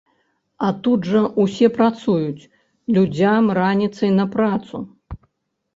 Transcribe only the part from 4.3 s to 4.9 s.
працу!